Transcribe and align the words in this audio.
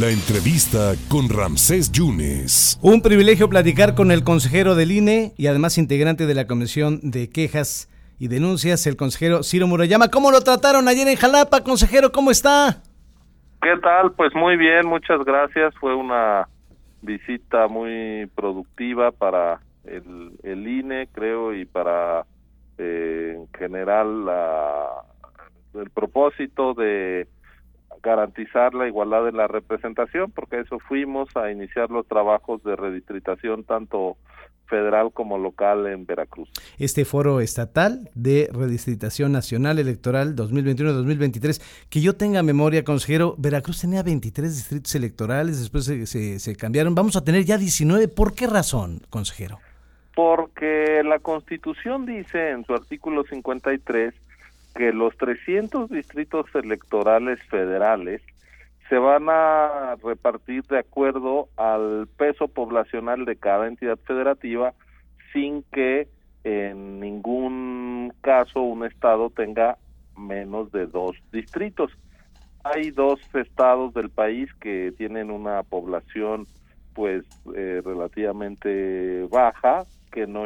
La 0.00 0.08
entrevista 0.08 0.94
con 1.10 1.28
Ramsés 1.28 1.92
Yunes. 1.92 2.80
Un 2.80 3.02
privilegio 3.02 3.50
platicar 3.50 3.94
con 3.94 4.10
el 4.10 4.24
consejero 4.24 4.74
del 4.74 4.90
INE 4.90 5.34
y 5.36 5.48
además 5.48 5.76
integrante 5.76 6.24
de 6.24 6.34
la 6.34 6.46
Comisión 6.46 6.98
de 7.02 7.28
Quejas 7.28 7.90
y 8.18 8.28
Denuncias, 8.28 8.86
el 8.86 8.96
consejero 8.96 9.42
Ciro 9.42 9.66
Murayama. 9.66 10.08
¿Cómo 10.08 10.30
lo 10.30 10.40
trataron 10.40 10.88
ayer 10.88 11.06
en 11.08 11.16
Jalapa, 11.16 11.62
consejero? 11.62 12.10
¿Cómo 12.10 12.30
está? 12.30 12.82
¿Qué 13.60 13.76
tal? 13.82 14.12
Pues 14.12 14.34
muy 14.34 14.56
bien, 14.56 14.86
muchas 14.86 15.22
gracias. 15.26 15.74
Fue 15.78 15.94
una 15.94 16.48
visita 17.02 17.68
muy 17.68 18.30
productiva 18.34 19.10
para 19.10 19.60
el, 19.84 20.32
el 20.42 20.66
INE, 20.68 21.06
creo, 21.12 21.54
y 21.54 21.66
para 21.66 22.24
eh, 22.78 23.34
en 23.36 23.46
general 23.58 24.24
la, 24.24 24.86
el 25.74 25.90
propósito 25.90 26.72
de 26.72 27.26
garantizar 28.02 28.74
la 28.74 28.88
igualdad 28.88 29.24
de 29.24 29.32
la 29.32 29.46
representación, 29.46 30.30
porque 30.32 30.60
eso 30.60 30.78
fuimos 30.80 31.34
a 31.36 31.50
iniciar 31.50 31.90
los 31.90 32.06
trabajos 32.06 32.62
de 32.64 32.76
redistritación 32.76 33.64
tanto 33.64 34.16
federal 34.66 35.12
como 35.12 35.36
local 35.38 35.86
en 35.86 36.06
Veracruz. 36.06 36.50
Este 36.78 37.04
foro 37.04 37.40
estatal 37.40 38.10
de 38.14 38.48
redistritación 38.52 39.30
nacional 39.30 39.78
electoral 39.78 40.34
2021-2023, 40.34 41.60
que 41.90 42.00
yo 42.00 42.16
tenga 42.16 42.42
memoria, 42.42 42.82
consejero, 42.82 43.34
Veracruz 43.38 43.82
tenía 43.82 44.02
23 44.02 44.54
distritos 44.54 44.94
electorales, 44.94 45.60
después 45.60 45.84
se, 45.84 46.38
se 46.38 46.56
cambiaron, 46.56 46.94
vamos 46.94 47.16
a 47.16 47.24
tener 47.24 47.44
ya 47.44 47.58
19, 47.58 48.08
¿por 48.08 48.34
qué 48.34 48.46
razón, 48.46 49.00
consejero? 49.10 49.58
Porque 50.14 51.02
la 51.04 51.18
Constitución 51.18 52.06
dice 52.06 52.50
en 52.50 52.64
su 52.64 52.72
artículo 52.74 53.24
53 53.24 54.14
que 54.74 54.92
los 54.92 55.16
300 55.16 55.90
distritos 55.90 56.46
electorales 56.54 57.42
federales 57.44 58.22
se 58.88 58.98
van 58.98 59.28
a 59.28 59.96
repartir 60.02 60.64
de 60.64 60.78
acuerdo 60.78 61.48
al 61.56 62.08
peso 62.16 62.48
poblacional 62.48 63.24
de 63.24 63.36
cada 63.36 63.66
entidad 63.66 63.98
federativa 64.04 64.74
sin 65.32 65.62
que 65.72 66.08
en 66.44 67.00
ningún 67.00 68.12
caso 68.20 68.60
un 68.60 68.84
estado 68.84 69.30
tenga 69.30 69.78
menos 70.16 70.72
de 70.72 70.86
dos 70.86 71.16
distritos. 71.32 71.92
Hay 72.64 72.90
dos 72.90 73.20
estados 73.34 73.94
del 73.94 74.10
país 74.10 74.52
que 74.60 74.92
tienen 74.96 75.30
una 75.30 75.62
población 75.62 76.46
pues 76.94 77.24
eh, 77.56 77.80
relativamente 77.84 79.26
baja 79.30 79.84
que 80.12 80.26
no 80.26 80.44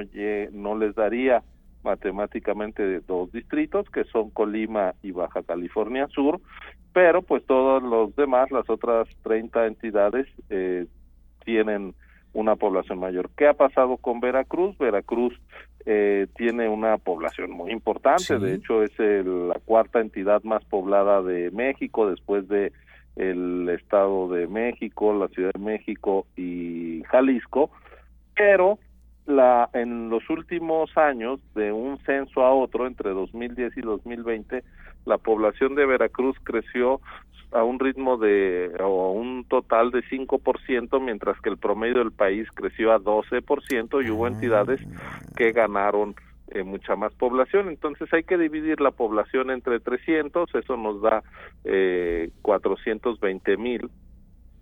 no 0.52 0.78
les 0.78 0.94
daría 0.94 1.42
matemáticamente 1.86 2.82
de 2.82 3.00
dos 3.00 3.32
distritos 3.32 3.88
que 3.88 4.04
son 4.04 4.30
Colima 4.30 4.94
y 5.02 5.12
Baja 5.12 5.42
California 5.42 6.08
Sur, 6.08 6.40
pero 6.92 7.22
pues 7.22 7.46
todos 7.46 7.82
los 7.82 8.14
demás, 8.16 8.50
las 8.50 8.68
otras 8.68 9.08
30 9.22 9.66
entidades 9.66 10.26
eh, 10.50 10.86
tienen 11.44 11.94
una 12.32 12.56
población 12.56 12.98
mayor. 12.98 13.30
¿Qué 13.36 13.46
ha 13.46 13.54
pasado 13.54 13.96
con 13.96 14.20
Veracruz? 14.20 14.76
Veracruz 14.76 15.32
eh, 15.86 16.26
tiene 16.36 16.68
una 16.68 16.98
población 16.98 17.52
muy 17.52 17.70
importante, 17.70 18.38
de 18.38 18.56
hecho 18.56 18.82
es 18.82 18.92
la 18.98 19.58
cuarta 19.64 20.00
entidad 20.00 20.42
más 20.42 20.64
poblada 20.64 21.22
de 21.22 21.50
México 21.52 22.10
después 22.10 22.48
de 22.48 22.72
el 23.14 23.68
Estado 23.70 24.28
de 24.28 24.46
México, 24.46 25.14
la 25.14 25.28
Ciudad 25.28 25.52
de 25.54 25.60
México 25.60 26.26
y 26.36 27.02
Jalisco, 27.04 27.70
pero 28.34 28.78
la 29.26 29.68
en 29.72 30.08
los 30.08 30.28
últimos 30.30 30.96
años 30.96 31.40
de 31.54 31.72
un 31.72 31.98
censo 31.98 32.42
a 32.42 32.52
otro 32.52 32.86
entre 32.86 33.10
2010 33.10 33.76
y 33.76 33.80
2020 33.80 34.62
la 35.04 35.18
población 35.18 35.74
de 35.74 35.86
Veracruz 35.86 36.36
creció 36.42 37.00
a 37.52 37.62
un 37.62 37.78
ritmo 37.78 38.16
de 38.16 38.72
o 38.80 39.12
un 39.12 39.44
total 39.44 39.90
de 39.90 40.02
5% 40.02 41.00
mientras 41.00 41.40
que 41.40 41.48
el 41.48 41.58
promedio 41.58 41.98
del 41.98 42.12
país 42.12 42.48
creció 42.54 42.92
a 42.92 42.98
12% 42.98 44.04
y 44.04 44.10
hubo 44.10 44.26
entidades 44.26 44.80
que 45.36 45.52
ganaron 45.52 46.14
eh, 46.48 46.64
mucha 46.64 46.96
más 46.96 47.12
población. 47.14 47.68
Entonces 47.68 48.12
hay 48.12 48.24
que 48.24 48.36
dividir 48.36 48.80
la 48.80 48.90
población 48.90 49.50
entre 49.50 49.80
300, 49.80 50.54
eso 50.54 50.76
nos 50.76 51.00
da 51.00 51.22
eh, 51.64 52.30
420 52.42 53.56
mil 53.56 53.90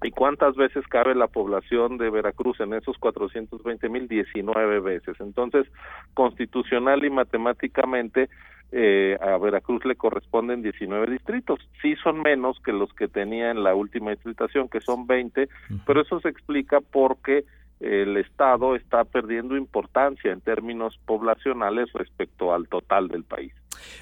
¿Y 0.02 0.10
cuántas 0.10 0.54
veces 0.56 0.86
cabe 0.88 1.14
la 1.14 1.28
población 1.28 1.96
de 1.96 2.10
Veracruz 2.10 2.60
en 2.60 2.74
esos 2.74 2.98
420 2.98 3.88
mil? 3.88 4.08
19 4.08 4.80
veces. 4.80 5.16
Entonces, 5.20 5.66
constitucional 6.12 7.04
y 7.04 7.10
matemáticamente, 7.10 8.28
eh, 8.72 9.16
a 9.20 9.38
Veracruz 9.38 9.84
le 9.84 9.96
corresponden 9.96 10.62
19 10.62 11.10
distritos. 11.12 11.60
Sí 11.80 11.94
son 12.02 12.22
menos 12.22 12.58
que 12.64 12.72
los 12.72 12.92
que 12.92 13.08
tenía 13.08 13.50
en 13.50 13.62
la 13.62 13.74
última 13.74 14.10
distritación, 14.10 14.68
que 14.68 14.80
son 14.80 15.06
20, 15.06 15.48
pero 15.86 16.02
eso 16.02 16.20
se 16.20 16.28
explica 16.28 16.80
porque 16.80 17.44
el 17.80 18.16
Estado 18.16 18.76
está 18.76 19.04
perdiendo 19.04 19.56
importancia 19.56 20.32
en 20.32 20.40
términos 20.40 20.98
poblacionales 21.06 21.92
respecto 21.92 22.54
al 22.54 22.68
total 22.68 23.08
del 23.08 23.24
país. 23.24 23.52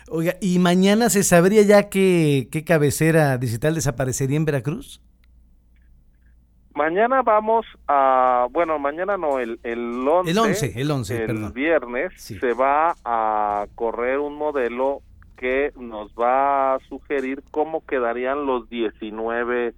Oiga, 0.09 0.35
¿y 0.41 0.59
mañana 0.59 1.11
se 1.11 1.23
sabría 1.23 1.63
ya 1.63 1.89
qué, 1.89 2.49
qué 2.51 2.65
cabecera 2.65 3.37
digital 3.39 3.75
desaparecería 3.75 4.37
en 4.37 4.45
Veracruz? 4.45 5.01
Mañana 6.83 7.23
vamos 7.23 7.65
a, 7.87 8.49
bueno, 8.51 8.77
mañana 8.81 9.17
no, 9.17 9.39
el, 9.39 9.61
el 9.63 10.05
11, 10.05 10.33
el 10.33 10.39
11, 10.39 10.81
el, 10.81 10.91
11, 10.91 11.25
el 11.27 11.53
viernes 11.53 12.13
se 12.21 12.55
va 12.55 12.97
a 13.05 13.67
correr 13.77 14.19
un 14.19 14.35
modelo 14.35 15.01
que 15.37 15.73
nos 15.77 16.11
va 16.15 16.75
a 16.75 16.79
sugerir 16.89 17.45
cómo 17.53 17.87
quedarían 17.87 18.47
los 18.47 18.69
19 18.69 19.75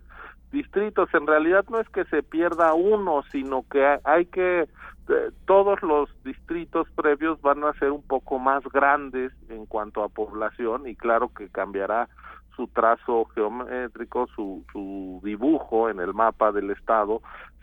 distritos. 0.50 1.10
En 1.12 1.26
realidad 1.26 1.66
no 1.68 1.78
es 1.78 1.88
que 1.90 2.06
se 2.06 2.22
pierda 2.22 2.72
uno, 2.72 3.22
sino 3.30 3.66
que 3.70 3.98
hay 4.02 4.24
que 4.24 4.60
eh, 4.62 5.30
todos 5.44 5.82
los 5.82 6.08
distritos 6.24 6.88
previos 6.96 7.38
van 7.42 7.64
a 7.64 7.74
ser 7.74 7.90
un 7.90 8.02
poco 8.02 8.38
más 8.38 8.64
grandes 8.72 9.30
en 9.50 9.66
cuanto 9.66 10.02
a 10.02 10.08
población 10.08 10.88
y 10.88 10.96
claro 10.96 11.30
que 11.36 11.50
cambiará 11.50 12.08
su 12.56 12.68
trazo 12.68 13.26
geométrico, 13.34 14.26
su, 14.34 14.64
su 14.72 15.20
dibujo 15.22 15.88
en 15.88 16.00
el 16.00 16.14
mapa 16.14 16.52
del 16.52 16.70
Estado, 16.70 17.20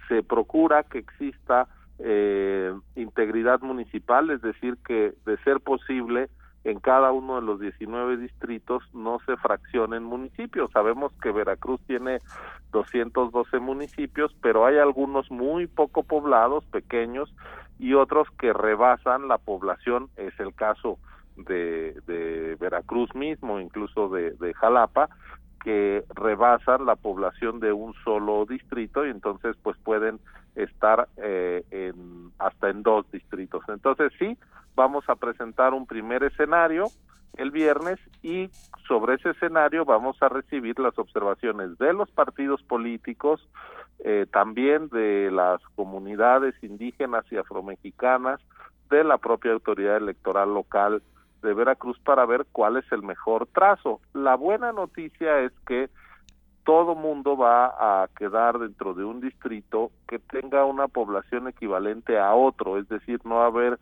se 0.07 0.23
procura 0.23 0.83
que 0.83 0.99
exista 0.99 1.67
eh, 1.99 2.73
integridad 2.95 3.61
municipal, 3.61 4.29
es 4.29 4.41
decir, 4.41 4.77
que 4.85 5.13
de 5.25 5.37
ser 5.43 5.59
posible 5.59 6.29
en 6.63 6.79
cada 6.79 7.11
uno 7.11 7.35
de 7.35 7.41
los 7.41 7.59
19 7.59 8.17
distritos 8.17 8.83
no 8.93 9.19
se 9.25 9.35
fraccionen 9.37 10.03
municipios. 10.03 10.71
Sabemos 10.71 11.11
que 11.21 11.31
Veracruz 11.31 11.81
tiene 11.87 12.19
212 12.71 13.59
municipios, 13.59 14.35
pero 14.41 14.65
hay 14.65 14.77
algunos 14.77 15.31
muy 15.31 15.67
poco 15.67 16.03
poblados, 16.03 16.63
pequeños, 16.65 17.33
y 17.79 17.93
otros 17.95 18.27
que 18.39 18.53
rebasan 18.53 19.27
la 19.27 19.39
población, 19.39 20.09
es 20.15 20.39
el 20.39 20.53
caso 20.53 20.99
de, 21.45 22.57
Veracruz 22.59 23.13
mismo, 23.15 23.59
incluso 23.59 24.09
de, 24.09 24.31
de 24.31 24.53
Jalapa, 24.53 25.09
que 25.63 26.03
rebasan 26.15 26.85
la 26.85 26.95
población 26.95 27.59
de 27.59 27.71
un 27.71 27.93
solo 28.03 28.45
distrito 28.45 29.05
y 29.05 29.09
entonces 29.09 29.55
pues 29.61 29.77
pueden 29.77 30.19
estar 30.55 31.07
eh, 31.17 31.63
en, 31.71 32.31
hasta 32.39 32.69
en 32.69 32.83
dos 32.83 33.09
distritos. 33.11 33.63
Entonces 33.67 34.11
sí, 34.19 34.37
vamos 34.75 35.07
a 35.07 35.15
presentar 35.15 35.73
un 35.73 35.85
primer 35.85 36.23
escenario 36.23 36.87
el 37.37 37.51
viernes 37.51 37.99
y 38.21 38.49
sobre 38.87 39.15
ese 39.15 39.29
escenario 39.29 39.85
vamos 39.85 40.17
a 40.21 40.29
recibir 40.29 40.77
las 40.79 40.97
observaciones 40.97 41.77
de 41.77 41.93
los 41.93 42.09
partidos 42.11 42.61
políticos, 42.63 43.47
eh, 44.03 44.25
también 44.31 44.89
de 44.89 45.31
las 45.31 45.61
comunidades 45.75 46.55
indígenas 46.61 47.23
y 47.31 47.37
afromexicanas, 47.37 48.41
de 48.89 49.05
la 49.05 49.17
propia 49.17 49.53
autoridad 49.53 49.97
electoral 49.97 50.53
local 50.53 51.01
de 51.41 51.53
Veracruz 51.53 51.99
para 51.99 52.25
ver 52.25 52.45
cuál 52.51 52.77
es 52.77 52.91
el 52.91 53.03
mejor 53.03 53.47
trazo. 53.47 53.99
La 54.13 54.35
buena 54.35 54.71
noticia 54.71 55.39
es 55.39 55.51
que 55.67 55.89
todo 56.63 56.95
mundo 56.95 57.35
va 57.35 58.03
a 58.03 58.07
quedar 58.17 58.59
dentro 58.59 58.93
de 58.93 59.03
un 59.03 59.19
distrito 59.19 59.91
que 60.07 60.19
tenga 60.19 60.65
una 60.65 60.87
población 60.87 61.47
equivalente 61.47 62.19
a 62.19 62.33
otro, 62.33 62.77
es 62.77 62.87
decir, 62.87 63.19
no 63.23 63.35
va 63.35 63.45
a 63.45 63.47
haber 63.47 63.79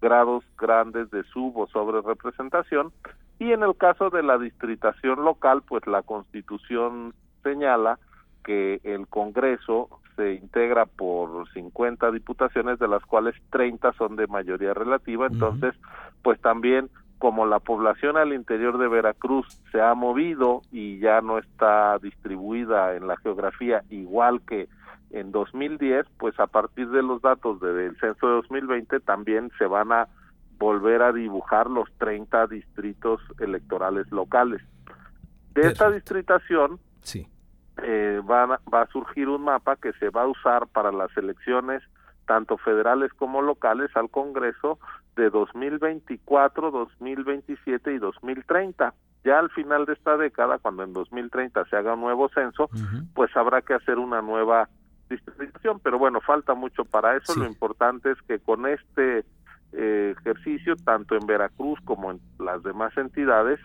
grados 0.00 0.44
grandes 0.58 1.10
de 1.10 1.22
sub 1.24 1.56
o 1.56 1.66
sobre 1.68 2.00
representación 2.02 2.92
y 3.38 3.52
en 3.52 3.62
el 3.62 3.76
caso 3.76 4.10
de 4.10 4.22
la 4.22 4.38
distritación 4.38 5.24
local, 5.24 5.62
pues 5.66 5.86
la 5.86 6.02
Constitución 6.02 7.14
señala 7.42 7.98
que 8.46 8.80
el 8.84 9.08
Congreso 9.08 9.88
se 10.14 10.34
integra 10.34 10.86
por 10.86 11.50
50 11.52 12.12
diputaciones, 12.12 12.78
de 12.78 12.86
las 12.86 13.04
cuales 13.04 13.34
30 13.50 13.92
son 13.94 14.14
de 14.14 14.28
mayoría 14.28 14.72
relativa, 14.72 15.26
entonces, 15.26 15.74
pues 16.22 16.40
también 16.40 16.88
como 17.18 17.44
la 17.44 17.58
población 17.58 18.16
al 18.16 18.32
interior 18.32 18.78
de 18.78 18.86
Veracruz 18.86 19.46
se 19.72 19.80
ha 19.80 19.94
movido 19.94 20.62
y 20.70 21.00
ya 21.00 21.20
no 21.22 21.38
está 21.38 21.98
distribuida 21.98 22.94
en 22.94 23.08
la 23.08 23.16
geografía 23.16 23.82
igual 23.90 24.42
que 24.42 24.68
en 25.10 25.32
2010, 25.32 26.06
pues 26.18 26.38
a 26.38 26.46
partir 26.46 26.88
de 26.90 27.02
los 27.02 27.22
datos 27.22 27.60
del 27.60 27.96
censo 27.98 28.28
de 28.28 28.34
2020 28.34 29.00
también 29.00 29.50
se 29.58 29.66
van 29.66 29.92
a 29.92 30.08
volver 30.58 31.02
a 31.02 31.12
dibujar 31.12 31.68
los 31.68 31.90
30 31.98 32.46
distritos 32.48 33.20
electorales 33.40 34.10
locales. 34.12 34.62
De 35.54 35.62
esta 35.62 35.90
distritación, 35.90 36.78
sí 37.00 37.26
eh, 37.82 38.20
va, 38.28 38.60
va 38.72 38.82
a 38.82 38.86
surgir 38.88 39.28
un 39.28 39.44
mapa 39.44 39.76
que 39.76 39.92
se 39.94 40.10
va 40.10 40.22
a 40.22 40.28
usar 40.28 40.66
para 40.68 40.92
las 40.92 41.14
elecciones 41.16 41.82
tanto 42.26 42.58
federales 42.58 43.12
como 43.14 43.40
locales 43.40 43.90
al 43.96 44.10
Congreso 44.10 44.78
de 45.14 45.30
2024, 45.30 46.70
2027 46.70 47.94
y 47.94 47.98
2030. 47.98 48.92
Ya 49.24 49.38
al 49.38 49.50
final 49.50 49.86
de 49.86 49.94
esta 49.94 50.16
década, 50.16 50.58
cuando 50.58 50.84
en 50.84 50.92
2030 50.92 51.64
se 51.66 51.76
haga 51.76 51.94
un 51.94 52.00
nuevo 52.00 52.28
censo, 52.28 52.68
pues 53.14 53.34
habrá 53.36 53.62
que 53.62 53.74
hacer 53.74 53.98
una 53.98 54.22
nueva 54.22 54.68
distribución, 55.08 55.80
pero 55.80 55.98
bueno, 55.98 56.20
falta 56.20 56.54
mucho 56.54 56.84
para 56.84 57.16
eso. 57.16 57.34
Lo 57.34 57.46
importante 57.46 58.10
es 58.10 58.18
que 58.22 58.38
con 58.38 58.66
este 58.66 59.24
eh, 59.72 60.14
ejercicio, 60.18 60.76
tanto 60.76 61.16
en 61.16 61.26
Veracruz 61.26 61.80
como 61.84 62.12
en 62.12 62.20
las 62.38 62.62
demás 62.62 62.96
entidades, 62.96 63.58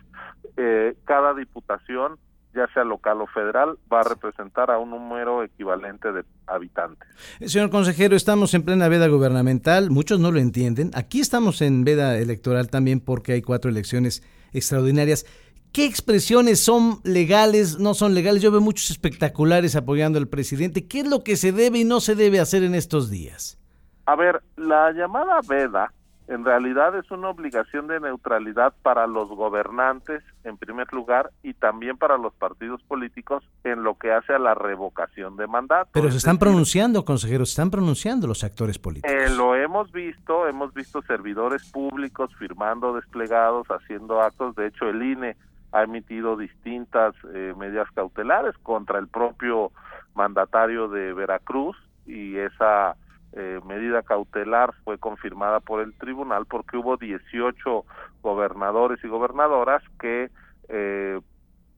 eh, 0.56 0.96
cada 1.04 1.34
diputación 1.34 2.18
ya 2.54 2.66
sea 2.72 2.84
local 2.84 3.20
o 3.20 3.26
federal, 3.26 3.78
va 3.92 4.00
a 4.00 4.04
representar 4.04 4.70
a 4.70 4.78
un 4.78 4.90
número 4.90 5.42
equivalente 5.42 6.12
de 6.12 6.24
habitantes. 6.46 7.08
Eh, 7.40 7.48
señor 7.48 7.70
consejero, 7.70 8.16
estamos 8.16 8.54
en 8.54 8.62
plena 8.62 8.88
veda 8.88 9.08
gubernamental, 9.08 9.90
muchos 9.90 10.20
no 10.20 10.30
lo 10.30 10.38
entienden. 10.38 10.90
Aquí 10.94 11.20
estamos 11.20 11.62
en 11.62 11.84
veda 11.84 12.18
electoral 12.18 12.68
también 12.68 13.00
porque 13.00 13.32
hay 13.32 13.42
cuatro 13.42 13.70
elecciones 13.70 14.22
extraordinarias. 14.52 15.26
¿Qué 15.72 15.86
expresiones 15.86 16.60
son 16.60 17.00
legales, 17.02 17.78
no 17.78 17.94
son 17.94 18.14
legales? 18.14 18.42
Yo 18.42 18.50
veo 18.50 18.60
muchos 18.60 18.90
espectaculares 18.90 19.74
apoyando 19.74 20.18
al 20.18 20.28
presidente. 20.28 20.86
¿Qué 20.86 21.00
es 21.00 21.08
lo 21.08 21.24
que 21.24 21.36
se 21.36 21.52
debe 21.52 21.78
y 21.78 21.84
no 21.84 22.00
se 22.00 22.14
debe 22.14 22.40
hacer 22.40 22.62
en 22.62 22.74
estos 22.74 23.08
días? 23.08 23.58
A 24.04 24.14
ver, 24.14 24.42
la 24.56 24.92
llamada 24.92 25.40
veda 25.48 25.90
en 26.32 26.46
realidad 26.46 26.96
es 26.96 27.10
una 27.10 27.28
obligación 27.28 27.88
de 27.88 28.00
neutralidad 28.00 28.72
para 28.82 29.06
los 29.06 29.28
gobernantes, 29.28 30.22
en 30.44 30.56
primer 30.56 30.90
lugar, 30.90 31.30
y 31.42 31.52
también 31.52 31.98
para 31.98 32.16
los 32.16 32.32
partidos 32.32 32.82
políticos 32.84 33.44
en 33.64 33.82
lo 33.82 33.98
que 33.98 34.12
hace 34.12 34.32
a 34.32 34.38
la 34.38 34.54
revocación 34.54 35.36
de 35.36 35.46
mandato. 35.46 35.90
Pero 35.92 36.10
se 36.10 36.16
están 36.16 36.38
pronunciando, 36.38 37.04
consejeros, 37.04 37.50
se 37.50 37.52
están 37.52 37.70
pronunciando 37.70 38.26
los 38.26 38.44
actores 38.44 38.78
políticos. 38.78 39.12
Eh, 39.12 39.28
lo 39.36 39.54
hemos 39.54 39.92
visto, 39.92 40.48
hemos 40.48 40.72
visto 40.72 41.02
servidores 41.02 41.70
públicos 41.70 42.34
firmando 42.38 42.94
desplegados, 42.94 43.66
haciendo 43.68 44.22
actos. 44.22 44.56
De 44.56 44.68
hecho, 44.68 44.88
el 44.88 45.02
INE 45.02 45.36
ha 45.72 45.82
emitido 45.82 46.38
distintas 46.38 47.14
eh, 47.34 47.52
medidas 47.58 47.88
cautelares 47.94 48.56
contra 48.62 48.98
el 48.98 49.08
propio 49.08 49.70
mandatario 50.14 50.88
de 50.88 51.12
Veracruz 51.12 51.76
y 52.06 52.36
esa 52.38 52.96
eh, 53.34 53.60
medida 53.64 54.02
cautelar 54.02 54.74
fue 54.84 54.98
confirmada 54.98 55.60
por 55.60 55.80
el 55.80 55.94
tribunal 55.94 56.46
porque 56.46 56.76
hubo 56.76 56.96
18 56.96 57.84
gobernadores 58.22 59.02
y 59.02 59.08
gobernadoras 59.08 59.82
que 59.98 60.30
eh, 60.68 61.20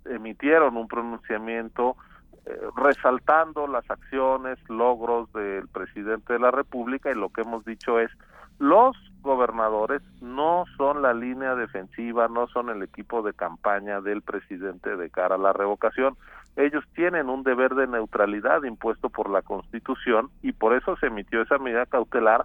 emitieron 0.04 0.76
un 0.76 0.88
pronunciamiento 0.88 1.96
eh, 2.46 2.60
resaltando 2.76 3.66
las 3.66 3.88
acciones, 3.90 4.58
logros 4.68 5.32
del 5.32 5.68
presidente 5.68 6.34
de 6.34 6.38
la 6.40 6.50
República 6.50 7.10
y 7.10 7.14
lo 7.14 7.30
que 7.30 7.42
hemos 7.42 7.64
dicho 7.64 8.00
es 8.00 8.10
los 8.58 8.96
gobernadores 9.22 10.02
no 10.20 10.64
son 10.76 11.02
la 11.02 11.14
línea 11.14 11.54
defensiva, 11.54 12.28
no 12.28 12.46
son 12.48 12.68
el 12.68 12.82
equipo 12.82 13.22
de 13.22 13.32
campaña 13.32 14.00
del 14.00 14.22
presidente 14.22 14.96
de 14.96 15.10
cara 15.10 15.36
a 15.36 15.38
la 15.38 15.52
revocación. 15.52 16.16
Ellos 16.56 16.84
tienen 16.94 17.28
un 17.28 17.42
deber 17.42 17.74
de 17.74 17.86
neutralidad 17.86 18.62
impuesto 18.62 19.10
por 19.10 19.28
la 19.28 19.42
Constitución 19.42 20.30
y 20.42 20.52
por 20.52 20.74
eso 20.74 20.96
se 20.96 21.06
emitió 21.06 21.42
esa 21.42 21.58
medida 21.58 21.86
cautelar. 21.86 22.44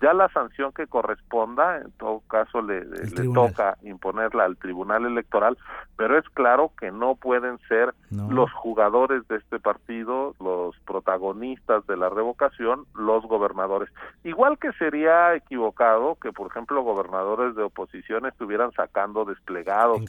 Ya 0.00 0.12
la 0.12 0.28
sanción 0.28 0.72
que 0.72 0.86
corresponda, 0.86 1.78
en 1.78 1.90
todo 1.92 2.22
caso, 2.28 2.62
le, 2.62 2.84
le 2.84 3.32
toca 3.34 3.76
imponerla 3.82 4.44
al 4.44 4.56
Tribunal 4.56 5.04
Electoral, 5.06 5.58
pero 5.96 6.16
es 6.16 6.28
claro 6.28 6.70
que 6.78 6.92
no 6.92 7.16
pueden 7.16 7.58
ser 7.66 7.92
los 8.10 8.52
jugadores 8.52 9.26
de 9.26 9.36
este 9.36 9.58
partido, 9.58 10.34
los 10.38 10.78
protagonistas 10.86 11.84
de 11.88 11.96
la 11.96 12.08
revocación, 12.08 12.86
los 12.94 13.24
gobernadores. 13.26 13.88
Igual 14.22 14.58
que 14.58 14.72
sería 14.74 15.34
equivocado 15.34 16.14
que, 16.14 16.32
por 16.32 16.46
ejemplo, 16.46 16.82
gobernadores 16.82 17.56
de 17.56 17.64
oposición 17.64 18.26
estuvieran 18.26 18.70
sacando 18.72 19.24
desplegados 19.24 20.00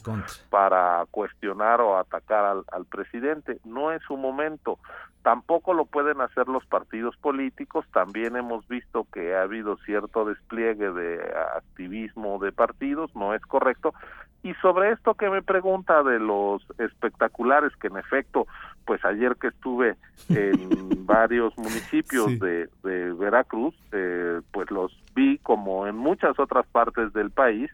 para 0.51 1.05
cuestionar 1.09 1.81
o 1.81 1.97
atacar 1.97 2.45
al, 2.45 2.63
al, 2.71 2.85
presidente. 2.85 3.59
No 3.65 3.91
es 3.91 4.03
su 4.03 4.15
momento. 4.15 4.77
Tampoco 5.23 5.73
lo 5.73 5.85
pueden 5.85 6.21
hacer 6.21 6.47
los 6.47 6.65
partidos 6.65 7.17
políticos. 7.17 7.85
También 7.91 8.35
hemos 8.35 8.67
visto 8.67 9.07
que 9.11 9.35
ha 9.35 9.41
habido 9.41 9.77
cierto 9.85 10.25
despliegue 10.25 10.91
de 10.91 11.19
activismo 11.55 12.39
de 12.39 12.51
partidos. 12.51 13.15
No 13.15 13.33
es 13.33 13.41
correcto. 13.41 13.93
Y 14.41 14.53
sobre 14.55 14.91
esto 14.91 15.15
que 15.15 15.29
me 15.29 15.41
pregunta 15.41 16.01
de 16.01 16.17
los 16.19 16.65
espectaculares, 16.77 17.75
que 17.75 17.87
en 17.87 17.97
efecto, 17.97 18.47
pues 18.85 19.03
ayer 19.03 19.35
que 19.35 19.47
estuve 19.47 19.97
en 20.29 20.69
varios 21.05 21.57
municipios 21.57 22.39
de, 22.39 22.69
de, 22.83 23.13
Veracruz, 23.13 23.75
eh, 23.91 24.39
pues 24.51 24.71
los 24.71 24.97
vi 25.13 25.39
como 25.39 25.87
en 25.87 25.97
muchas 25.97 26.39
otras 26.39 26.65
partes 26.67 27.11
del 27.11 27.31
país, 27.31 27.69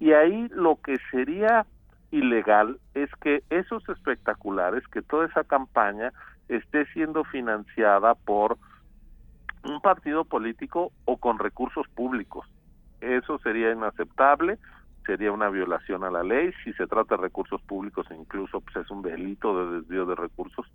y 0.00 0.12
ahí 0.12 0.48
lo 0.54 0.76
que 0.76 0.96
sería 1.10 1.66
ilegal 2.10 2.78
es 2.94 3.10
que 3.20 3.42
esos 3.50 3.86
espectaculares, 3.90 4.86
que 4.88 5.02
toda 5.02 5.26
esa 5.26 5.44
campaña 5.44 6.12
esté 6.48 6.86
siendo 6.86 7.24
financiada 7.24 8.14
por 8.14 8.56
un 9.64 9.80
partido 9.80 10.24
político 10.24 10.92
o 11.04 11.16
con 11.16 11.38
recursos 11.38 11.86
públicos. 11.88 12.46
Eso 13.00 13.38
sería 13.38 13.72
inaceptable 13.72 14.58
sería 15.08 15.32
una 15.32 15.48
violación 15.48 16.04
a 16.04 16.10
la 16.10 16.22
ley. 16.22 16.50
Si 16.62 16.72
se 16.74 16.86
trata 16.86 17.16
de 17.16 17.22
recursos 17.22 17.62
públicos, 17.62 18.06
incluso 18.10 18.60
pues, 18.60 18.76
es 18.76 18.90
un 18.90 19.00
delito 19.00 19.58
de 19.58 19.80
desvío 19.80 20.04
de 20.04 20.14
recursos 20.14 20.66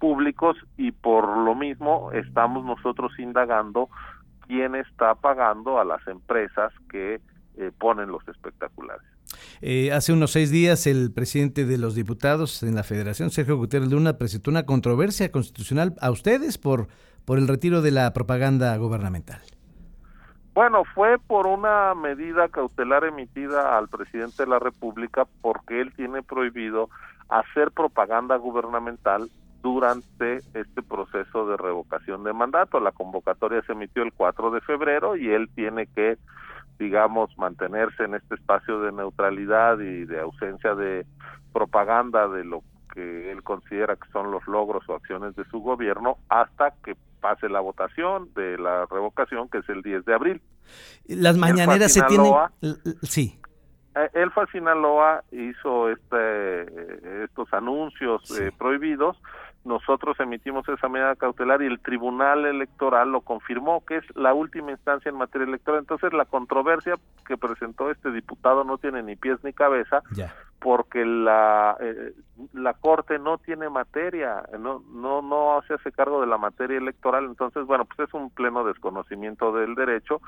públicos 0.00 0.56
y 0.76 0.90
por 0.90 1.38
lo 1.38 1.54
mismo 1.54 2.10
estamos 2.10 2.64
nosotros 2.64 3.12
indagando 3.18 3.88
quién 4.48 4.74
está 4.74 5.14
pagando 5.14 5.78
a 5.78 5.84
las 5.84 6.04
empresas 6.08 6.72
que 6.90 7.20
eh, 7.56 7.70
ponen 7.78 8.10
los 8.10 8.26
espectaculares. 8.26 9.06
Eh, 9.60 9.92
hace 9.92 10.12
unos 10.12 10.32
seis 10.32 10.50
días 10.50 10.88
el 10.88 11.12
presidente 11.12 11.64
de 11.64 11.78
los 11.78 11.94
diputados 11.94 12.64
en 12.64 12.74
la 12.74 12.82
Federación, 12.82 13.30
Sergio 13.30 13.56
Gutiérrez 13.56 13.90
Luna, 13.90 14.18
presentó 14.18 14.50
una 14.50 14.66
controversia 14.66 15.30
constitucional 15.30 15.94
a 16.00 16.10
ustedes 16.10 16.58
por, 16.58 16.88
por 17.28 17.38
el 17.38 17.46
retiro 17.46 17.82
de 17.82 17.90
la 17.90 18.10
propaganda 18.14 18.74
gubernamental. 18.78 19.42
Bueno, 20.54 20.84
fue 20.94 21.18
por 21.18 21.46
una 21.46 21.94
medida 21.94 22.48
cautelar 22.48 23.04
emitida 23.04 23.76
al 23.76 23.88
presidente 23.88 24.44
de 24.44 24.48
la 24.48 24.58
República 24.58 25.26
porque 25.42 25.82
él 25.82 25.92
tiene 25.92 26.22
prohibido 26.22 26.88
hacer 27.28 27.70
propaganda 27.72 28.36
gubernamental 28.36 29.28
durante 29.60 30.38
este 30.54 30.82
proceso 30.82 31.46
de 31.46 31.58
revocación 31.58 32.24
de 32.24 32.32
mandato. 32.32 32.80
La 32.80 32.92
convocatoria 32.92 33.60
se 33.66 33.72
emitió 33.72 34.02
el 34.04 34.12
4 34.14 34.50
de 34.50 34.62
febrero 34.62 35.14
y 35.14 35.28
él 35.28 35.50
tiene 35.54 35.86
que, 35.86 36.16
digamos, 36.78 37.36
mantenerse 37.36 38.04
en 38.04 38.14
este 38.14 38.36
espacio 38.36 38.80
de 38.80 38.92
neutralidad 38.92 39.78
y 39.80 40.06
de 40.06 40.18
ausencia 40.18 40.74
de 40.74 41.04
propaganda 41.52 42.26
de 42.26 42.46
lo 42.46 42.62
que 42.94 43.30
él 43.30 43.42
considera 43.42 43.96
que 43.96 44.10
son 44.12 44.30
los 44.30 44.46
logros 44.46 44.88
o 44.88 44.94
acciones 44.94 45.36
de 45.36 45.44
su 45.50 45.60
gobierno 45.60 46.16
hasta 46.30 46.70
que 46.82 46.96
pase 47.20 47.48
la 47.48 47.60
votación 47.60 48.32
de 48.34 48.58
la 48.58 48.86
revocación, 48.86 49.48
que 49.48 49.58
es 49.58 49.68
el 49.68 49.82
10 49.82 50.04
de 50.04 50.14
abril. 50.14 50.42
Las 51.06 51.36
mañaneras 51.36 51.92
se 51.92 52.02
tienen... 52.02 52.32
Sí. 53.02 53.38
Eh, 53.96 54.10
él 54.14 54.30
fue 54.30 54.44
a 54.44 54.46
Sinaloa, 54.46 55.24
hizo 55.32 55.90
este, 55.90 56.16
eh, 56.16 57.24
estos 57.24 57.52
anuncios 57.52 58.30
eh, 58.38 58.52
prohibidos, 58.56 59.16
nosotros 59.68 60.18
emitimos 60.18 60.66
esa 60.68 60.88
medida 60.88 61.14
cautelar 61.14 61.62
y 61.62 61.66
el 61.66 61.78
Tribunal 61.78 62.46
Electoral 62.46 63.12
lo 63.12 63.20
confirmó, 63.20 63.84
que 63.84 63.98
es 63.98 64.16
la 64.16 64.32
última 64.32 64.72
instancia 64.72 65.10
en 65.10 65.16
materia 65.16 65.46
electoral. 65.46 65.80
Entonces, 65.80 66.12
la 66.14 66.24
controversia 66.24 66.94
que 67.26 67.36
presentó 67.36 67.90
este 67.90 68.10
diputado 68.10 68.64
no 68.64 68.78
tiene 68.78 69.02
ni 69.02 69.14
pies 69.14 69.38
ni 69.44 69.52
cabeza, 69.52 70.02
porque 70.58 71.04
la, 71.04 71.76
eh, 71.80 72.14
la 72.54 72.72
Corte 72.72 73.18
no 73.18 73.36
tiene 73.38 73.68
materia, 73.68 74.42
no, 74.58 74.82
no, 74.90 75.22
no 75.22 75.60
se 75.68 75.74
hace 75.74 75.92
cargo 75.92 76.20
de 76.22 76.26
la 76.26 76.38
materia 76.38 76.78
electoral. 76.78 77.26
Entonces, 77.26 77.66
bueno, 77.66 77.84
pues 77.84 78.08
es 78.08 78.14
un 78.14 78.30
pleno 78.30 78.64
desconocimiento 78.64 79.52
del 79.52 79.74
derecho 79.74 80.20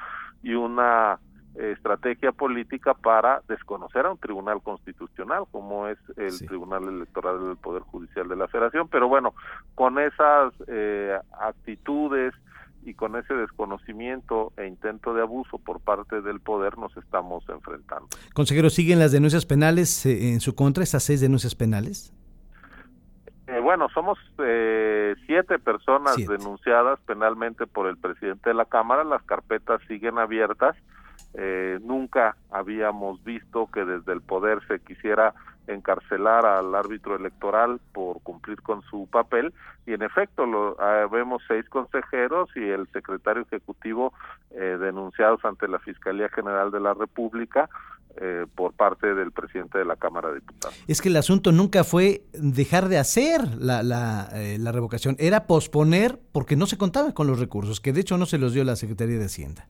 y 0.42 0.54
una 0.54 1.18
estrategia 1.54 2.32
política 2.32 2.94
para 2.94 3.42
desconocer 3.48 4.06
a 4.06 4.12
un 4.12 4.18
tribunal 4.18 4.62
constitucional 4.62 5.44
como 5.50 5.88
es 5.88 5.98
el 6.16 6.38
Tribunal 6.46 6.84
Electoral 6.84 7.40
del 7.44 7.56
Poder 7.56 7.82
Judicial 7.82 8.28
de 8.28 8.36
la 8.36 8.48
Federación, 8.48 8.88
pero 8.88 9.08
bueno, 9.08 9.34
con 9.74 9.98
esas 9.98 10.52
eh, 10.68 11.18
actitudes 11.40 12.34
y 12.82 12.94
con 12.94 13.16
ese 13.16 13.34
desconocimiento 13.34 14.52
e 14.56 14.66
intento 14.66 15.12
de 15.12 15.22
abuso 15.22 15.58
por 15.58 15.80
parte 15.80 16.22
del 16.22 16.40
poder 16.40 16.78
nos 16.78 16.96
estamos 16.96 17.44
enfrentando. 17.48 18.08
Consejero, 18.32 18.70
¿siguen 18.70 18.98
las 18.98 19.12
denuncias 19.12 19.44
penales 19.44 20.06
eh, 20.06 20.32
en 20.32 20.40
su 20.40 20.54
contra, 20.54 20.82
estas 20.82 21.02
seis 21.02 21.20
denuncias 21.20 21.54
penales? 21.54 22.14
Eh, 23.48 23.60
bueno, 23.60 23.88
somos 23.92 24.18
siete 25.26 25.58
personas 25.58 26.16
denunciadas 26.16 27.00
penalmente 27.00 27.66
por 27.66 27.88
el 27.88 27.98
presidente 27.98 28.50
de 28.50 28.54
la 28.54 28.64
Cámara, 28.64 29.02
las 29.04 29.22
carpetas 29.24 29.80
siguen 29.88 30.18
abiertas 30.18 30.76
eh, 31.34 31.78
nunca 31.82 32.36
habíamos 32.50 33.22
visto 33.24 33.68
que 33.72 33.84
desde 33.84 34.12
el 34.12 34.20
poder 34.20 34.60
se 34.66 34.80
quisiera 34.80 35.34
encarcelar 35.66 36.44
al 36.44 36.74
árbitro 36.74 37.16
electoral 37.16 37.80
por 37.92 38.20
cumplir 38.22 38.60
con 38.62 38.82
su 38.82 39.06
papel 39.06 39.52
y 39.86 39.92
en 39.92 40.02
efecto 40.02 40.46
lo, 40.46 40.76
ah, 40.80 41.06
vemos 41.10 41.42
seis 41.46 41.68
consejeros 41.68 42.50
y 42.56 42.64
el 42.64 42.88
secretario 42.92 43.42
ejecutivo 43.42 44.12
eh, 44.50 44.76
denunciados 44.80 45.44
ante 45.44 45.68
la 45.68 45.78
Fiscalía 45.78 46.28
General 46.28 46.70
de 46.70 46.80
la 46.80 46.94
República 46.94 47.68
eh, 48.16 48.46
por 48.56 48.72
parte 48.72 49.14
del 49.14 49.30
presidente 49.30 49.78
de 49.78 49.84
la 49.84 49.94
Cámara 49.94 50.30
de 50.30 50.36
Diputados. 50.36 50.76
Es 50.88 51.00
que 51.00 51.08
el 51.08 51.16
asunto 51.16 51.52
nunca 51.52 51.84
fue 51.84 52.22
dejar 52.32 52.88
de 52.88 52.98
hacer 52.98 53.40
la, 53.56 53.84
la, 53.84 54.28
eh, 54.32 54.58
la 54.58 54.72
revocación, 54.72 55.14
era 55.20 55.46
posponer 55.46 56.18
porque 56.32 56.56
no 56.56 56.66
se 56.66 56.76
contaba 56.76 57.12
con 57.14 57.28
los 57.28 57.38
recursos, 57.38 57.80
que 57.80 57.92
de 57.92 58.00
hecho 58.00 58.18
no 58.18 58.26
se 58.26 58.38
los 58.38 58.52
dio 58.52 58.64
la 58.64 58.74
Secretaría 58.74 59.18
de 59.18 59.26
Hacienda. 59.26 59.68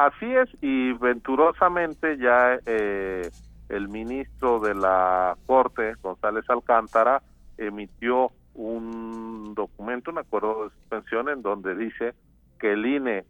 Así 0.00 0.34
es, 0.34 0.48
y 0.62 0.94
venturosamente 0.94 2.16
ya 2.16 2.58
eh, 2.64 3.30
el 3.68 3.90
ministro 3.90 4.58
de 4.58 4.74
la 4.74 5.36
Corte, 5.44 5.92
González 6.00 6.48
Alcántara, 6.48 7.20
emitió 7.58 8.30
un 8.54 9.54
documento, 9.54 10.10
un 10.10 10.16
acuerdo 10.16 10.64
de 10.64 10.70
suspensión, 10.70 11.28
en 11.28 11.42
donde 11.42 11.74
dice 11.74 12.14
que 12.58 12.72
el 12.72 12.86
INE 12.86 13.26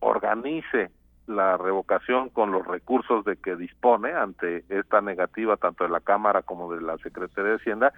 organice 0.00 0.90
la 1.26 1.58
revocación 1.58 2.30
con 2.30 2.52
los 2.52 2.66
recursos 2.66 3.22
de 3.26 3.36
que 3.36 3.56
dispone 3.56 4.14
ante 4.14 4.64
esta 4.70 5.02
negativa 5.02 5.58
tanto 5.58 5.84
de 5.84 5.90
la 5.90 6.00
Cámara 6.00 6.40
como 6.40 6.72
de 6.72 6.80
la 6.80 6.96
Secretaría 6.96 7.50
de 7.50 7.56
Hacienda 7.56 7.92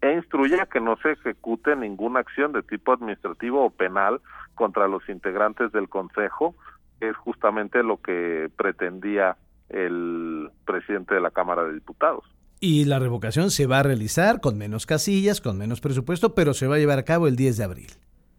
e 0.00 0.14
instruye 0.14 0.60
a 0.60 0.66
que 0.66 0.80
no 0.80 0.96
se 0.96 1.12
ejecute 1.12 1.76
ninguna 1.76 2.18
acción 2.18 2.50
de 2.52 2.64
tipo 2.64 2.92
administrativo 2.92 3.64
o 3.64 3.70
penal 3.70 4.20
contra 4.56 4.88
los 4.88 5.08
integrantes 5.08 5.70
del 5.70 5.88
Consejo, 5.88 6.56
que 7.00 7.08
es 7.08 7.16
justamente 7.16 7.82
lo 7.82 7.98
que 7.98 8.50
pretendía 8.56 9.36
el 9.68 10.50
presidente 10.64 11.14
de 11.14 11.20
la 11.20 11.30
Cámara 11.30 11.64
de 11.64 11.74
Diputados. 11.74 12.24
Y 12.60 12.84
la 12.86 12.98
revocación 12.98 13.50
se 13.50 13.66
va 13.66 13.80
a 13.80 13.82
realizar 13.82 14.40
con 14.40 14.56
menos 14.56 14.86
casillas, 14.86 15.40
con 15.40 15.58
menos 15.58 15.80
presupuesto, 15.80 16.34
pero 16.34 16.54
se 16.54 16.66
va 16.66 16.76
a 16.76 16.78
llevar 16.78 16.98
a 16.98 17.04
cabo 17.04 17.26
el 17.26 17.36
10 17.36 17.58
de 17.58 17.64
abril. 17.64 17.90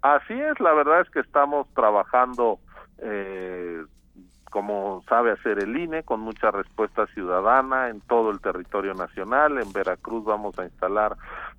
Así 0.02 0.34
es, 0.34 0.60
la 0.60 0.74
verdad 0.74 1.02
es 1.02 1.10
que 1.10 1.20
estamos 1.20 1.68
trabajando 1.74 2.60
eh, 3.00 3.84
como 4.50 5.04
sabe 5.08 5.32
hacer 5.32 5.60
el 5.60 5.78
INE, 5.78 6.04
con 6.04 6.20
mucha 6.20 6.52
respuesta 6.52 7.06
ciudadana 7.08 7.90
en 7.90 8.02
todo 8.02 8.32
el 8.32 8.40
territorio 8.40 8.94
nacional. 8.94 9.60
En 9.60 9.72
Veracruz 9.74 10.24
vamos 10.26 10.58
a 10.58 10.64
instalar 10.64 11.16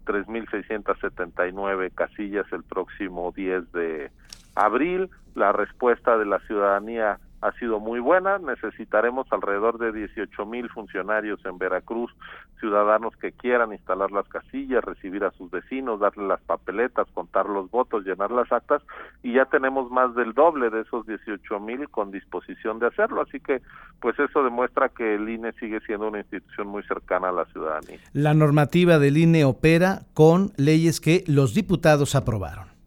3.679 0.08 1.92
casillas 1.94 2.46
el 2.52 2.64
próximo 2.64 3.32
10 3.36 3.70
de 3.72 4.10
abril. 4.54 5.10
La 5.34 5.52
respuesta 5.52 6.16
de 6.16 6.24
la 6.24 6.40
ciudadanía 6.40 7.18
ha 7.40 7.52
sido 7.52 7.80
muy 7.80 8.00
buena. 8.00 8.38
Necesitaremos 8.38 9.26
alrededor 9.30 9.78
de 9.78 9.92
18 9.92 10.46
mil 10.46 10.68
funcionarios 10.70 11.44
en 11.44 11.58
Veracruz, 11.58 12.12
ciudadanos 12.60 13.16
que 13.16 13.32
quieran 13.32 13.72
instalar 13.72 14.10
las 14.10 14.26
casillas, 14.28 14.84
recibir 14.84 15.24
a 15.24 15.30
sus 15.32 15.50
vecinos, 15.50 16.00
darle 16.00 16.26
las 16.26 16.40
papeletas, 16.40 17.06
contar 17.14 17.46
los 17.48 17.70
votos, 17.70 18.04
llenar 18.04 18.30
las 18.30 18.50
actas 18.50 18.82
y 19.22 19.34
ya 19.34 19.44
tenemos 19.46 19.90
más 19.90 20.14
del 20.14 20.32
doble 20.32 20.70
de 20.70 20.80
esos 20.82 21.06
18 21.06 21.60
mil 21.60 21.88
con 21.88 22.10
disposición 22.10 22.78
de 22.78 22.86
hacerlo. 22.86 23.22
Así 23.22 23.40
que, 23.40 23.60
pues 24.00 24.18
eso 24.18 24.42
demuestra 24.42 24.88
que 24.88 25.14
el 25.14 25.28
INE 25.28 25.52
sigue 25.52 25.80
siendo 25.80 26.08
una 26.08 26.18
institución 26.18 26.68
muy 26.68 26.82
cercana 26.84 27.28
a 27.28 27.32
la 27.32 27.44
ciudadanía. 27.46 27.98
La 28.12 28.34
normativa 28.34 28.98
del 28.98 29.16
INE 29.16 29.44
opera 29.44 30.00
con 30.14 30.52
leyes 30.56 31.00
que 31.00 31.24
los 31.26 31.54
diputados 31.54 32.14
aprobaron. 32.14 32.77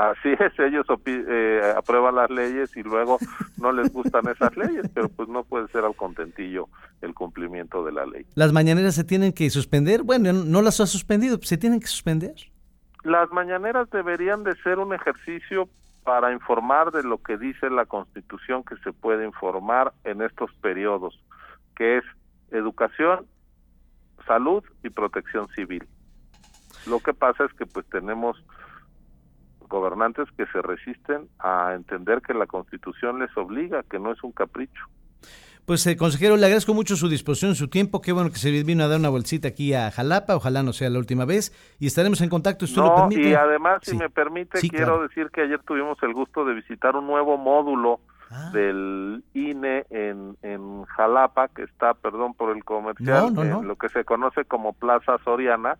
Así 0.00 0.30
es, 0.30 0.58
ellos 0.58 0.86
eh, 1.04 1.74
aprueban 1.76 2.14
las 2.14 2.30
leyes 2.30 2.74
y 2.74 2.82
luego 2.82 3.18
no 3.58 3.70
les 3.70 3.92
gustan 3.92 4.26
esas 4.28 4.56
leyes, 4.56 4.88
pero 4.94 5.10
pues 5.10 5.28
no 5.28 5.44
puede 5.44 5.68
ser 5.68 5.84
al 5.84 5.94
contentillo 5.94 6.68
el 7.02 7.12
cumplimiento 7.12 7.84
de 7.84 7.92
la 7.92 8.06
ley. 8.06 8.24
¿Las 8.34 8.50
mañaneras 8.50 8.94
se 8.94 9.04
tienen 9.04 9.34
que 9.34 9.50
suspender? 9.50 10.02
Bueno, 10.02 10.32
no 10.32 10.62
las 10.62 10.80
ha 10.80 10.86
suspendido, 10.86 11.38
¿se 11.42 11.58
tienen 11.58 11.80
que 11.80 11.86
suspender? 11.86 12.34
Las 13.04 13.30
mañaneras 13.30 13.90
deberían 13.90 14.42
de 14.42 14.56
ser 14.62 14.78
un 14.78 14.94
ejercicio 14.94 15.68
para 16.02 16.32
informar 16.32 16.92
de 16.92 17.02
lo 17.02 17.18
que 17.18 17.36
dice 17.36 17.68
la 17.68 17.84
Constitución 17.84 18.64
que 18.64 18.76
se 18.76 18.94
puede 18.94 19.26
informar 19.26 19.92
en 20.04 20.22
estos 20.22 20.50
periodos, 20.62 21.22
que 21.76 21.98
es 21.98 22.04
educación, 22.52 23.26
salud 24.26 24.64
y 24.82 24.88
protección 24.88 25.46
civil. 25.48 25.86
Lo 26.86 27.00
que 27.00 27.12
pasa 27.12 27.44
es 27.44 27.52
que 27.52 27.66
pues 27.66 27.86
tenemos 27.90 28.42
gobernantes 29.70 30.28
que 30.36 30.44
se 30.46 30.60
resisten 30.60 31.28
a 31.38 31.72
entender 31.74 32.20
que 32.20 32.34
la 32.34 32.46
Constitución 32.46 33.20
les 33.20 33.34
obliga, 33.36 33.82
que 33.84 33.98
no 33.98 34.12
es 34.12 34.22
un 34.22 34.32
capricho. 34.32 34.84
Pues, 35.64 35.86
eh, 35.86 35.96
consejero, 35.96 36.36
le 36.36 36.46
agradezco 36.46 36.74
mucho 36.74 36.96
su 36.96 37.08
disposición, 37.08 37.54
su 37.54 37.68
tiempo. 37.68 38.02
Qué 38.02 38.10
bueno 38.12 38.30
que 38.30 38.38
se 38.38 38.50
vino 38.64 38.82
a 38.82 38.88
dar 38.88 38.98
una 38.98 39.08
bolsita 39.08 39.48
aquí 39.48 39.72
a 39.72 39.90
Jalapa. 39.92 40.34
Ojalá 40.34 40.64
no 40.64 40.72
sea 40.72 40.90
la 40.90 40.98
última 40.98 41.24
vez. 41.24 41.52
Y 41.78 41.86
estaremos 41.86 42.20
en 42.22 42.28
contacto. 42.28 42.66
no, 42.76 43.08
y 43.12 43.34
además, 43.34 43.80
si 43.82 43.96
me 43.96 44.10
permite, 44.10 44.58
quiero 44.68 45.00
decir 45.02 45.30
que 45.30 45.42
ayer 45.42 45.60
tuvimos 45.62 45.96
el 46.02 46.12
gusto 46.12 46.44
de 46.44 46.54
visitar 46.54 46.96
un 46.96 47.06
nuevo 47.06 47.38
módulo 47.38 48.00
ah. 48.30 48.50
del 48.52 49.22
INE 49.32 49.86
en, 49.90 50.36
en 50.42 50.82
Jalapa, 50.86 51.46
que 51.48 51.62
está, 51.62 51.94
perdón 51.94 52.34
por 52.34 52.56
el 52.56 52.64
comercial, 52.64 53.32
en 53.38 53.68
lo 53.68 53.76
que 53.76 53.88
se 53.90 54.04
conoce 54.04 54.44
como 54.46 54.72
Plaza 54.72 55.18
Soriana 55.22 55.78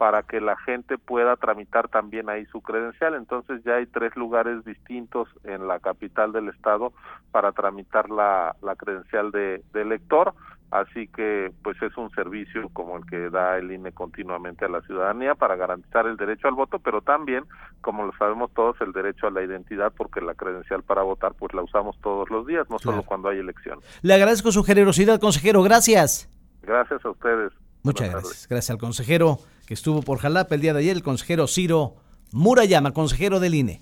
para 0.00 0.22
que 0.22 0.40
la 0.40 0.56
gente 0.56 0.96
pueda 0.96 1.36
tramitar 1.36 1.88
también 1.88 2.30
ahí 2.30 2.46
su 2.46 2.62
credencial. 2.62 3.14
Entonces 3.14 3.62
ya 3.64 3.74
hay 3.74 3.84
tres 3.84 4.16
lugares 4.16 4.64
distintos 4.64 5.28
en 5.44 5.68
la 5.68 5.78
capital 5.78 6.32
del 6.32 6.48
estado 6.48 6.94
para 7.32 7.52
tramitar 7.52 8.08
la, 8.08 8.56
la 8.62 8.76
credencial 8.76 9.30
de, 9.30 9.62
de 9.74 9.82
elector. 9.82 10.32
Así 10.70 11.06
que 11.08 11.52
pues 11.62 11.76
es 11.82 11.94
un 11.98 12.08
servicio 12.12 12.70
como 12.72 12.96
el 12.96 13.04
que 13.04 13.28
da 13.28 13.58
el 13.58 13.70
INE 13.70 13.92
continuamente 13.92 14.64
a 14.64 14.68
la 14.68 14.80
ciudadanía 14.80 15.34
para 15.34 15.56
garantizar 15.56 16.06
el 16.06 16.16
derecho 16.16 16.48
al 16.48 16.54
voto, 16.54 16.78
pero 16.78 17.02
también, 17.02 17.44
como 17.82 18.06
lo 18.06 18.12
sabemos 18.16 18.50
todos, 18.54 18.80
el 18.80 18.92
derecho 18.92 19.26
a 19.26 19.30
la 19.30 19.42
identidad, 19.42 19.92
porque 19.94 20.22
la 20.22 20.32
credencial 20.34 20.82
para 20.82 21.02
votar 21.02 21.34
pues 21.34 21.52
la 21.52 21.60
usamos 21.60 22.00
todos 22.00 22.30
los 22.30 22.46
días, 22.46 22.70
no 22.70 22.78
solo 22.78 23.02
cuando 23.02 23.28
hay 23.28 23.38
elección. 23.38 23.80
Le 24.00 24.14
agradezco 24.14 24.50
su 24.50 24.64
generosidad, 24.64 25.20
consejero. 25.20 25.62
Gracias. 25.62 26.26
Gracias 26.62 27.04
a 27.04 27.10
ustedes. 27.10 27.52
Muchas 27.82 28.10
gracias. 28.10 28.46
Gracias 28.48 28.70
al 28.70 28.78
consejero 28.78 29.40
que 29.66 29.74
estuvo 29.74 30.02
por 30.02 30.18
Jalapa 30.18 30.54
el 30.54 30.60
día 30.60 30.72
de 30.72 30.80
ayer, 30.80 30.96
el 30.96 31.02
consejero 31.02 31.46
Ciro 31.46 31.96
Murayama, 32.32 32.92
consejero 32.92 33.40
del 33.40 33.54
INE. 33.54 33.80